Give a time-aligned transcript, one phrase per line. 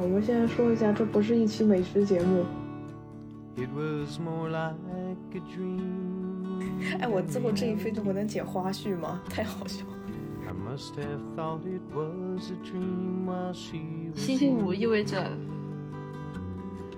[0.00, 2.44] 我们现在说一下，这不是一期美食节目。
[6.98, 9.20] 哎，我最后这一分钟我能剪花絮吗？
[9.30, 9.92] 太好笑了。
[14.14, 15.30] 星期五意味着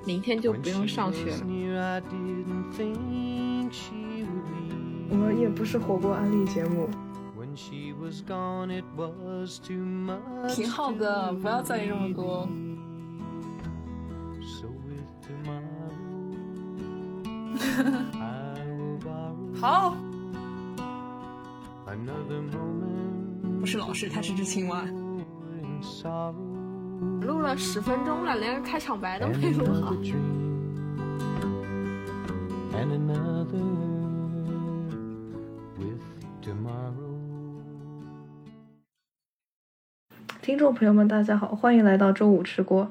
[0.07, 1.39] 明天就不用上学了。
[5.11, 6.89] 我们也不是火锅安利节目。
[10.49, 12.49] 挺好的，不要在意这么多。
[19.61, 19.97] 好。
[23.61, 24.85] 不是老师，他是只青蛙。
[27.23, 29.95] 录了十分钟了，连个开场白都没录好。
[40.43, 42.91] 听众朋友们，大家好，欢迎来到周五吃锅。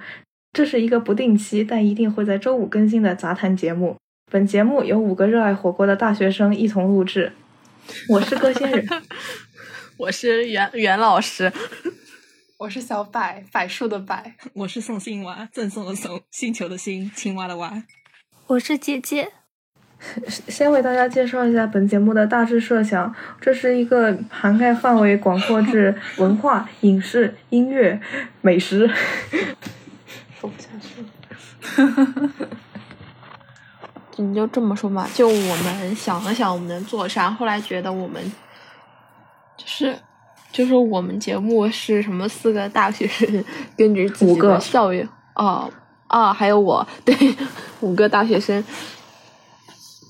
[0.53, 3.97] 这是一个不定期但一定会在周五更新的杂谈节目。
[4.33, 7.33] 本节目由五个热爱火锅的大学生一同录制。
[8.09, 8.83] 我是歌星人，
[9.95, 11.53] 我是袁袁老师，
[12.57, 14.17] 我是小柏，柏树的柏，
[14.53, 17.83] 我是送星蛙，赠送的送，星球的星，青蛙的蛙。
[18.47, 19.33] 我是姐姐。
[20.27, 28.01] 先为大家介绍一下本节目的大致设想，这是一个涵盖范围广阔至文化、影视、音乐、
[28.41, 28.89] 美食，
[30.41, 31.03] 说不下去
[31.83, 32.47] 了。
[34.17, 35.09] 你就这么说嘛？
[35.13, 37.31] 就我们想了想，我们能做啥？
[37.31, 38.21] 后来觉得我们
[39.57, 39.95] 就是
[40.51, 42.29] 就是我们节目是什么？
[42.29, 43.43] 四个大学生
[43.75, 45.71] 根据自己的校园哦
[46.07, 47.15] 啊，还有我对
[47.81, 48.63] 五个大学生。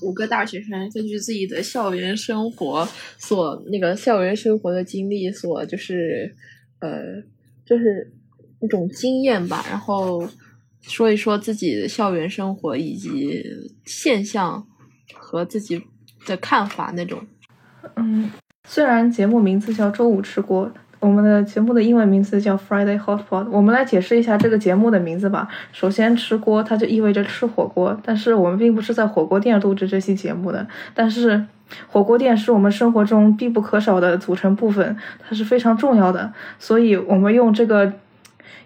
[0.02, 6.36] 五个大学生根据自己的校园生活所那个校园生活的经历所就是
[6.80, 6.90] 呃
[7.64, 8.12] 就是
[8.60, 10.22] 一种经验吧，然后
[10.86, 13.42] 说一说自己的校园生活以及
[13.84, 14.66] 现象
[15.14, 15.82] 和自己
[16.26, 17.20] 的看法那种。
[17.96, 18.30] 嗯，
[18.66, 20.70] 虽然节目名字叫周五吃锅。
[21.00, 23.46] 我们的节目的英文名字叫 Friday Hot Pot。
[23.50, 25.46] 我们来解释一下这个节目的名字吧。
[25.70, 30.66] 首先，吃锅它就意味着吃火锅，但是我们并不是在火锅店录制这期节目的。
[30.94, 31.44] 但是，
[31.88, 36.32] 火锅店是我们生活中必不可少的组成部分，它是非常重要的。
[36.58, 37.92] 所以，我们用这个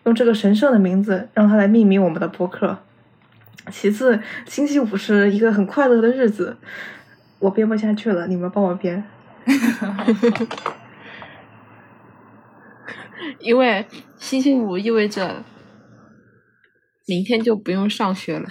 [0.05, 2.79] 用这个神圣的名字，让它来命名我们的博客。
[3.71, 6.57] 其次，星期五是一个很快乐的日子。
[7.39, 9.05] 我编不下去了，你们帮我编。
[13.41, 15.45] 因为星期五意味着
[17.07, 18.49] 明天就不用上学了。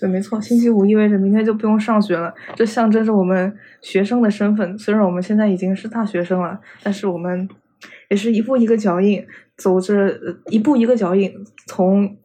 [0.00, 4.78] 对，没错，星期五意味着明天就不用上学了，这象征着我们学生的身份。
[4.78, 7.48] 虽然我们现在已经是大学生了，但是我们
[8.08, 9.26] 也是一步一个脚印，
[9.56, 11.32] 走着一步一个脚印，
[11.66, 12.16] 从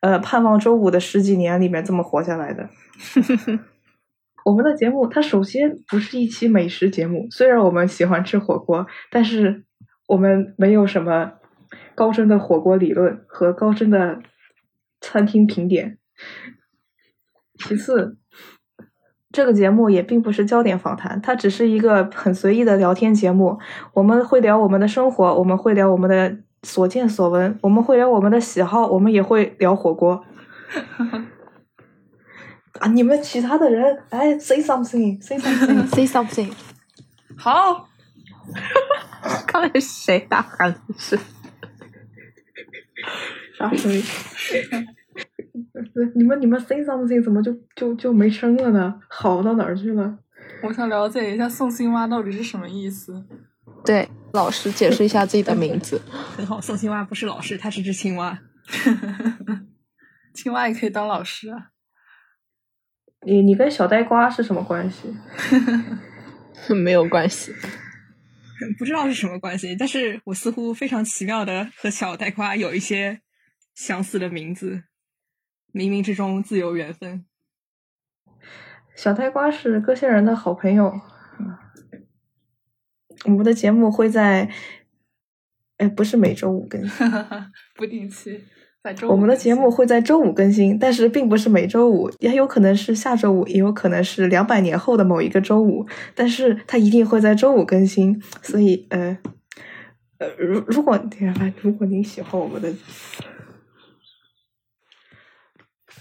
[0.00, 2.68] 呃盼望周五的十几年里面这么活下来的。
[4.44, 7.26] 我们的节目，它首先不是一期美食节目。
[7.30, 9.64] 虽然我们喜欢吃火锅，但是
[10.08, 11.32] 我们没有什么
[11.94, 14.22] 高深的火锅理论和高深的
[15.00, 15.98] 餐厅评点。
[17.58, 18.16] 其次，
[19.32, 23.58] 这个节目也并不是焦点访谈，它只是一个很随意的聊天节目。
[23.94, 30.24] 我们会聊我们的生活，我们会聊我们的所见所闻，我们会聊我们的喜好，我们也会聊火锅。
[32.80, 32.88] 啊！
[32.88, 36.50] 你们其他的人，哎，say something，say something，say something。
[37.36, 37.88] 好。
[39.46, 41.18] 刚才谁打喊是？
[43.56, 44.02] 啥声音？
[46.14, 49.00] 你们你们 say something 怎么就就就没声了呢？
[49.08, 50.18] 好到哪儿去了？
[50.62, 53.24] 我想了解一下送青蛙到底是什么意思。
[53.84, 56.00] 对，老师解释一下自己的名字。
[56.36, 58.38] 很好，送青蛙不是老师，他是只青蛙。
[60.34, 61.70] 青蛙也可以当老师啊。
[63.26, 65.14] 你你跟小呆瓜是什么关系？
[66.74, 67.52] 没有关系，
[68.78, 69.74] 不知道是什么关系。
[69.78, 73.20] 但是我似乎非常奇妙的和小呆瓜有一些
[73.74, 74.82] 相似的名字，
[75.72, 77.24] 冥冥之中自有缘分。
[78.94, 80.92] 小呆瓜是歌星人的好朋友。
[83.24, 84.50] 我们的节目会在，
[85.76, 87.06] 哎，不是每周五更新，
[87.76, 88.42] 不定期。
[89.06, 98.18] 我们的节目会在周五更新，但是并不是每周五，也有可能是下周五，也有可能是两百年后的某一个周五，但是它一定会在周五更新。
[98.40, 99.18] 所以，呃，
[100.16, 100.98] 呃，如如果
[101.60, 102.72] 如果您喜欢我们的，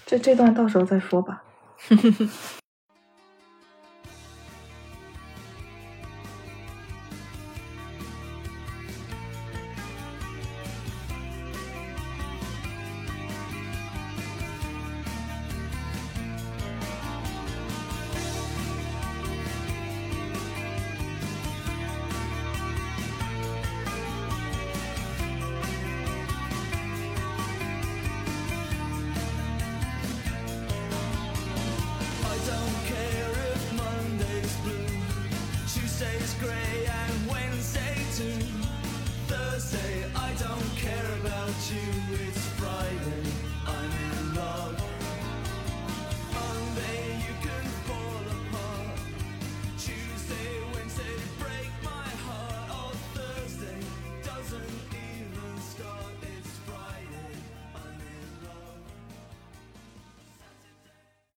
[0.09, 1.44] 这这段到时候再说吧。